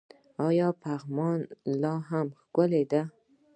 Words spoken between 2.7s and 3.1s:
دی؟